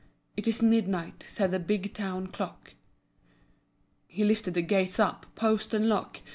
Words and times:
("It 0.35 0.47
is 0.47 0.63
midnight," 0.63 1.25
said 1.29 1.51
the 1.51 1.59
big 1.59 1.93
town 1.93 2.25
clock.) 2.25 2.73
He 4.07 4.23
lifted 4.23 4.55
the 4.55 4.63
gates 4.63 4.99
up, 4.99 5.27
post 5.35 5.75
and 5.75 5.87
lock. 5.89 6.21